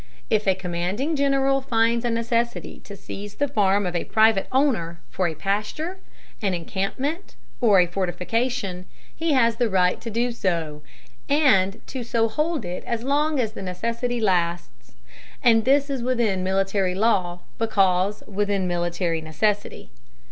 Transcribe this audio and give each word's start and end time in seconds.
If 0.31 0.47
a 0.47 0.55
commanding 0.55 1.15
general 1.15 1.61
finds 1.61 2.03
a 2.03 2.09
necessity 2.09 2.79
to 2.85 2.95
seize 2.95 3.35
the 3.35 3.47
farm 3.47 3.85
of 3.85 3.95
a 3.95 4.05
private 4.05 4.47
owner, 4.51 4.99
for 5.11 5.27
a 5.27 5.35
pasture, 5.35 5.99
an 6.41 6.55
encampment, 6.55 7.35
or 7.61 7.79
a 7.79 7.85
fortification, 7.85 8.87
he 9.15 9.33
has 9.33 9.57
the 9.57 9.69
right 9.69 10.01
to 10.01 10.09
do 10.09 10.31
so, 10.31 10.81
and 11.29 11.85
to 11.85 12.01
so 12.03 12.27
hold 12.27 12.65
it 12.65 12.83
as 12.85 13.03
long 13.03 13.39
as 13.39 13.51
the 13.51 13.61
necessity 13.61 14.19
lasts; 14.19 14.93
and 15.43 15.65
this 15.65 15.87
is 15.87 16.01
within 16.01 16.43
military 16.43 16.95
law, 16.95 17.41
because 17.59 18.23
within 18.25 18.67
military 18.67 19.21
necessity. 19.21 19.91